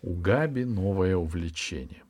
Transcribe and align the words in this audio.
У 0.00 0.14
Габи 0.14 0.64
новое 0.64 1.16
увлечение. 1.16 2.04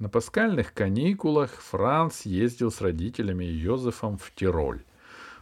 На 0.00 0.08
пасхальных 0.08 0.74
каникулах 0.74 1.52
Франц 1.52 2.22
ездил 2.22 2.72
с 2.72 2.80
родителями 2.80 3.44
и 3.44 3.52
Йозефом 3.52 4.18
в 4.18 4.32
Тироль. 4.34 4.82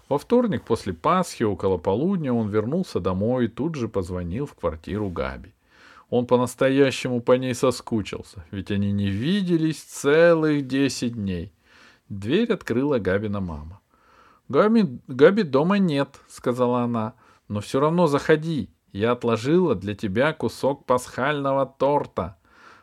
Во 0.09 0.19
вторник 0.19 0.65
после 0.65 0.93
Пасхи 0.93 1.45
около 1.45 1.79
полудня 1.79 2.33
он 2.33 2.51
вернулся 2.51 3.01
домой 3.01 3.47
и 3.47 3.49
тут 3.49 3.75
же 3.75 3.89
позвонил 3.89 4.45
в 4.45 4.55
квартиру 4.55 5.09
Габи. 5.09 5.55
Он 6.11 6.27
по-настоящему 6.27 7.21
по 7.23 7.33
ней 7.33 7.55
соскучился, 7.55 8.45
ведь 8.51 8.71
они 8.71 8.93
не 8.93 9.09
виделись 9.09 9.83
целых 9.83 10.67
десять 10.67 11.15
дней. 11.15 11.53
Дверь 12.11 12.53
открыла 12.53 12.99
Габина 12.99 13.41
мама. 13.41 13.81
«Габи, 14.49 15.01
Габи 15.09 15.43
дома 15.43 15.79
нет»,— 15.79 16.21
сказала 16.29 16.83
она,— 16.83 17.15
«но 17.49 17.61
все 17.61 17.81
равно 17.81 18.07
заходи. 18.07 18.71
Я 18.97 19.13
отложила 19.13 19.75
для 19.75 19.95
тебя 19.95 20.33
кусок 20.33 20.87
пасхального 20.87 21.67
торта». 21.67 22.39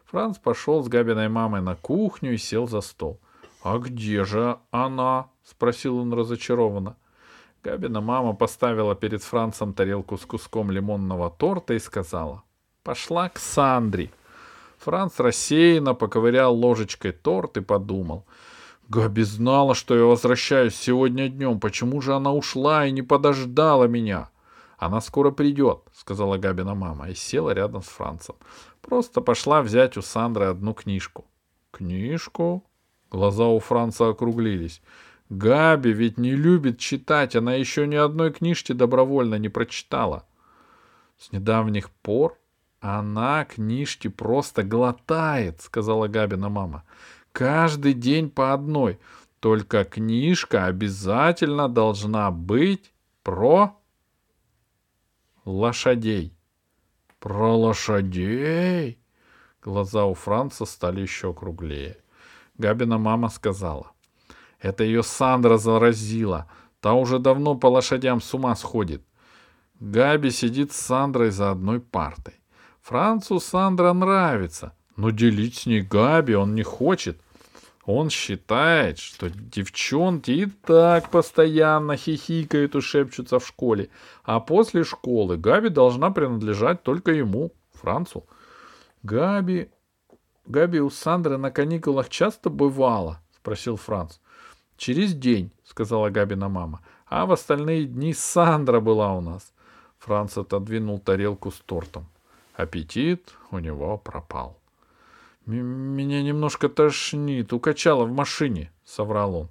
Франц 0.06 0.38
пошел 0.38 0.84
с 0.84 0.88
Габиной 0.88 1.28
мамой 1.28 1.62
на 1.62 1.76
кухню 1.76 2.36
и 2.36 2.38
сел 2.38 2.68
за 2.68 2.82
стол. 2.82 3.20
«А 3.64 3.80
где 3.80 4.24
же 4.24 4.60
она?»— 4.70 5.30
спросил 5.44 5.98
он 5.98 6.14
разочарованно. 6.14 6.98
Габина 7.64 8.00
мама 8.00 8.34
поставила 8.34 8.94
перед 8.94 9.24
Францем 9.24 9.74
тарелку 9.74 10.20
с 10.20 10.26
куском 10.26 10.70
лимонного 10.70 11.32
торта 11.32 11.74
и 11.74 11.80
сказала 11.80 12.44
«Пошла 12.84 13.30
к 13.30 13.40
Сандре». 13.40 14.12
Франц 14.78 15.20
рассеянно 15.20 15.96
поковырял 15.96 16.54
ложечкой 16.54 17.14
торт 17.14 17.58
и 17.58 17.62
подумал. 17.62 18.24
«Габи 18.88 19.24
знала, 19.24 19.74
что 19.74 19.96
я 19.96 20.04
возвращаюсь 20.04 20.76
сегодня 20.76 21.28
днем. 21.28 21.60
Почему 21.60 22.02
же 22.02 22.14
она 22.14 22.34
ушла 22.34 22.86
и 22.86 22.92
не 22.92 23.02
подождала 23.02 23.88
меня?» 23.88 24.30
«Она 24.86 25.00
скоро 25.00 25.32
придет»,— 25.32 25.80
сказала 25.94 26.38
Габина 26.38 26.76
мама 26.76 27.10
и 27.10 27.16
села 27.16 27.52
рядом 27.52 27.82
с 27.82 27.88
Францем. 27.88 28.36
Просто 28.82 29.22
пошла 29.22 29.62
взять 29.62 29.96
у 29.96 30.02
Сандры 30.02 30.46
одну 30.46 30.74
книжку. 30.74 31.26
«Книжку?» 31.72 32.66
Глаза 33.10 33.46
у 33.46 33.60
Франца 33.60 34.10
округлились. 34.10 34.82
Габи 35.30 35.94
ведь 35.94 36.18
не 36.18 36.36
любит 36.36 36.80
читать, 36.80 37.34
она 37.36 37.54
еще 37.54 37.88
ни 37.88 37.96
одной 37.96 38.34
книжки 38.34 38.74
добровольно 38.74 39.36
не 39.36 39.48
прочитала. 39.48 40.26
С 41.18 41.32
недавних 41.32 41.90
пор 41.90 42.38
она 42.82 43.46
книжки 43.46 44.10
просто 44.10 44.64
глотает, 44.64 45.62
сказала 45.62 46.10
Габина 46.10 46.50
мама. 46.50 46.84
Каждый 47.32 47.94
день 47.94 48.30
по 48.30 48.54
одной. 48.54 49.00
Только 49.40 49.86
книжка 49.86 50.66
обязательно 50.66 51.70
должна 51.70 52.32
быть 52.32 52.92
про 53.24 53.78
лошадей. 55.46 56.38
Про 57.20 57.56
лошадей? 57.56 59.00
Глаза 59.62 60.06
у 60.06 60.14
Франца 60.14 60.66
стали 60.66 61.02
еще 61.02 61.34
круглее. 61.34 61.98
Габина 62.58 62.98
мама 62.98 63.30
сказала. 63.30 63.92
Это 64.60 64.84
ее 64.84 65.04
Сандра 65.04 65.58
заразила. 65.58 66.50
Та 66.80 66.94
уже 66.94 67.20
давно 67.20 67.56
по 67.56 67.68
лошадям 67.68 68.22
с 68.22 68.34
ума 68.34 68.56
сходит. 68.56 69.04
Габи 69.80 70.32
сидит 70.32 70.72
с 70.74 70.78
Сандрой 70.78 71.32
за 71.32 71.52
одной 71.52 71.80
партой. 71.80 72.36
Францу 72.82 73.40
Сандра 73.40 73.94
нравится, 73.94 74.74
но 74.98 75.10
делить 75.10 75.56
с 75.56 75.66
ней 75.66 75.82
Габи 75.82 76.36
он 76.36 76.56
не 76.56 76.64
хочет. 76.64 77.22
Он 77.86 78.10
считает, 78.10 78.98
что 78.98 79.30
девчонки 79.30 80.32
и 80.32 80.46
так 80.46 81.10
постоянно 81.10 81.98
хихикают 81.98 82.76
и 82.76 82.82
шепчутся 82.82 83.40
в 83.40 83.48
школе, 83.48 83.90
а 84.24 84.40
после 84.40 84.86
школы 84.86 85.38
Габи 85.38 85.70
должна 85.70 86.10
принадлежать 86.10 86.84
только 86.84 87.12
ему, 87.12 87.52
Францу. 87.74 88.26
Габи... 89.04 89.70
Габи 90.46 90.80
у 90.80 90.90
Сандры 90.90 91.38
на 91.38 91.52
каникулах 91.52 92.10
часто 92.10 92.50
бывала, 92.50 93.22
спросил 93.36 93.78
Франц. 93.78 94.18
Через 94.78 95.14
день, 95.14 95.52
сказала 95.66 96.10
Габина 96.10 96.50
мама. 96.50 96.82
А 97.06 97.26
в 97.26 97.32
остальные 97.32 97.86
дни 97.86 98.14
Сандра 98.14 98.80
была 98.80 99.14
у 99.14 99.22
нас. 99.22 99.54
Франц 100.00 100.38
отодвинул 100.38 101.00
тарелку 101.00 101.52
с 101.52 101.60
тортом. 101.60 102.08
Аппетит 102.56 103.34
у 103.52 103.60
него 103.60 103.98
пропал. 103.98 104.58
«Меня 105.46 106.22
немножко 106.22 106.70
тошнит, 106.70 107.52
укачало 107.52 108.06
в 108.06 108.12
машине»,— 108.14 108.72
соврал 108.86 109.36
он. 109.36 109.50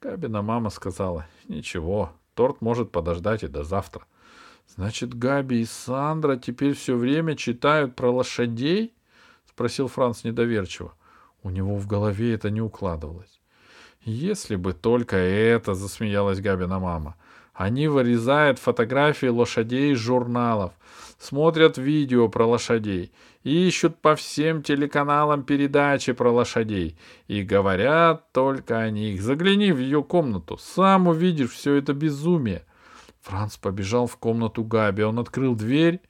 Габина 0.00 0.42
мама 0.42 0.70
сказала, 0.70 1.26
«Ничего, 1.48 2.12
торт 2.34 2.62
может 2.62 2.90
подождать 2.90 3.42
и 3.42 3.48
до 3.48 3.62
завтра». 3.62 4.06
«Значит, 4.66 5.12
Габи 5.14 5.60
и 5.60 5.66
Сандра 5.66 6.36
теперь 6.36 6.74
все 6.74 6.96
время 6.96 7.36
читают 7.36 7.94
про 7.94 8.10
лошадей?»— 8.10 8.94
спросил 9.44 9.88
Франц 9.88 10.24
недоверчиво. 10.24 10.94
У 11.42 11.50
него 11.50 11.76
в 11.76 11.86
голове 11.86 12.32
это 12.32 12.48
не 12.48 12.62
укладывалось. 12.62 13.40
Если 14.00 14.56
бы 14.56 14.72
только 14.72 15.16
это, 15.16 15.74
засмеялась 15.74 16.40
Габина 16.40 16.78
мама. 16.78 17.16
Они 17.54 17.86
вырезают 17.86 18.58
фотографии 18.58 19.28
лошадей 19.28 19.92
из 19.92 19.98
журналов, 19.98 20.72
смотрят 21.18 21.78
видео 21.78 22.28
про 22.28 22.46
лошадей, 22.46 23.12
ищут 23.44 23.96
по 24.00 24.16
всем 24.16 24.62
телеканалам 24.62 25.44
передачи 25.44 26.12
про 26.12 26.32
лошадей 26.32 26.98
и 27.28 27.42
говорят 27.42 28.32
только 28.32 28.80
о 28.80 28.90
них. 28.90 29.22
Загляни 29.22 29.70
в 29.70 29.78
ее 29.78 30.02
комнату, 30.02 30.58
сам 30.58 31.06
увидишь 31.06 31.52
все 31.52 31.74
это 31.74 31.94
безумие. 31.94 32.64
Франц 33.22 33.56
побежал 33.56 34.08
в 34.08 34.16
комнату 34.16 34.64
Габи, 34.64 35.04
он 35.04 35.20
открыл 35.20 35.54
дверь, 35.54 36.00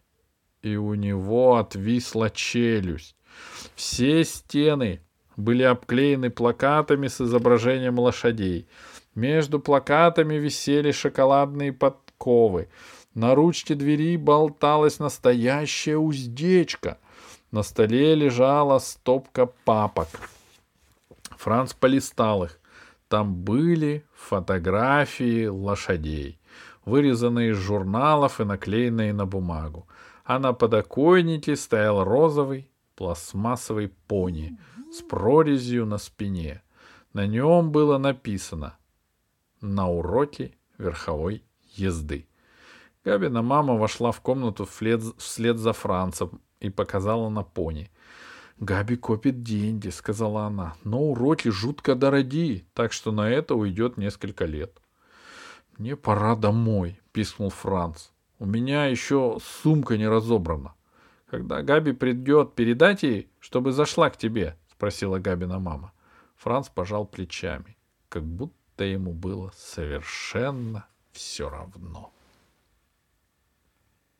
и 0.62 0.76
у 0.76 0.94
него 0.94 1.56
отвисла 1.56 2.30
челюсть. 2.30 3.16
Все 3.74 4.24
стены 4.24 5.02
были 5.36 5.62
обклеены 5.62 6.30
плакатами 6.30 7.08
с 7.08 7.20
изображением 7.20 7.98
лошадей. 7.98 8.66
Между 9.14 9.60
плакатами 9.60 10.34
висели 10.34 10.90
шоколадные 10.90 11.72
подковы. 11.72 12.68
На 13.14 13.34
ручке 13.34 13.74
двери 13.74 14.16
болталась 14.16 14.98
настоящая 14.98 15.96
уздечка. 15.96 16.98
На 17.50 17.62
столе 17.62 18.14
лежала 18.14 18.78
стопка 18.78 19.46
папок. 19.46 20.08
Франц 21.36 21.72
полистал 21.72 22.44
их. 22.44 22.58
Там 23.08 23.34
были 23.34 24.04
фотографии 24.14 25.46
лошадей, 25.46 26.38
вырезанные 26.84 27.50
из 27.50 27.56
журналов 27.58 28.40
и 28.40 28.44
наклеенные 28.44 29.12
на 29.12 29.26
бумагу. 29.26 29.86
А 30.24 30.38
на 30.38 30.52
подоконнике 30.52 31.54
стоял 31.54 32.02
розовый 32.02 32.70
пластмассовый 32.96 33.88
пони— 34.08 34.58
с 34.94 35.02
прорезью 35.02 35.86
на 35.86 35.98
спине. 35.98 36.62
На 37.12 37.26
нем 37.26 37.72
было 37.72 37.98
написано 37.98 38.76
«На 39.66 39.88
уроке 39.88 40.52
верховой 40.76 41.42
езды». 41.74 42.26
Габина 43.02 43.40
мама 43.40 43.74
вошла 43.74 44.12
в 44.12 44.20
комнату 44.20 44.66
вслед, 44.66 45.00
вслед 45.16 45.56
за 45.56 45.72
Францем 45.72 46.42
и 46.60 46.68
показала 46.68 47.30
на 47.30 47.42
пони. 47.42 47.90
«Габи 48.58 48.96
копит 48.96 49.42
деньги»,— 49.42 49.88
сказала 49.90 50.42
она,— 50.42 50.76
«но 50.84 51.00
уроки 51.00 51.48
жутко 51.48 51.94
дороги, 51.94 52.66
так 52.74 52.92
что 52.92 53.10
на 53.10 53.30
это 53.30 53.54
уйдет 53.54 53.96
несколько 53.96 54.44
лет». 54.44 54.82
«Мне 55.78 55.96
пора 55.96 56.36
домой»,— 56.36 57.00
пискнул 57.12 57.48
Франц. 57.48 58.10
«У 58.38 58.44
меня 58.44 58.84
еще 58.84 59.38
сумка 59.42 59.96
не 59.96 60.06
разобрана. 60.06 60.74
Когда 61.30 61.62
Габи 61.62 61.92
придет, 61.92 62.54
передать 62.54 63.02
ей, 63.02 63.30
чтобы 63.40 63.72
зашла 63.72 64.10
к 64.10 64.18
тебе 64.18 64.56
спросила 64.70 65.18
Габина 65.18 65.58
мама. 65.58 65.92
Франц 66.36 66.68
пожал 66.68 67.06
плечами, 67.06 67.76
как 68.10 68.24
будто 68.24 68.63
ему 68.82 69.12
было 69.12 69.52
совершенно 69.54 70.88
все 71.12 71.48
равно.— 71.48 72.12